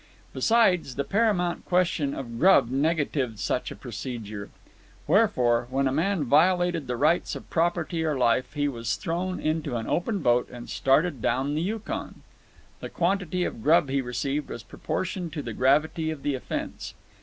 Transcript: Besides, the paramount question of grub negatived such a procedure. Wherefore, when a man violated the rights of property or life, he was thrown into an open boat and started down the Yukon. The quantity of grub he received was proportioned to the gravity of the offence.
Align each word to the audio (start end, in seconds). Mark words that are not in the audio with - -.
Besides, 0.33 0.95
the 0.95 1.03
paramount 1.03 1.63
question 1.63 2.15
of 2.15 2.39
grub 2.39 2.71
negatived 2.71 3.37
such 3.37 3.69
a 3.69 3.75
procedure. 3.75 4.49
Wherefore, 5.05 5.67
when 5.69 5.87
a 5.87 5.91
man 5.91 6.23
violated 6.23 6.87
the 6.87 6.97
rights 6.97 7.35
of 7.35 7.47
property 7.51 8.03
or 8.03 8.17
life, 8.17 8.53
he 8.53 8.67
was 8.67 8.95
thrown 8.95 9.39
into 9.39 9.75
an 9.75 9.85
open 9.85 10.23
boat 10.23 10.49
and 10.49 10.67
started 10.67 11.21
down 11.21 11.53
the 11.53 11.61
Yukon. 11.61 12.23
The 12.79 12.89
quantity 12.89 13.43
of 13.43 13.61
grub 13.61 13.89
he 13.89 14.01
received 14.01 14.49
was 14.49 14.63
proportioned 14.63 15.33
to 15.33 15.43
the 15.43 15.53
gravity 15.53 16.09
of 16.09 16.23
the 16.23 16.33
offence. 16.33 16.95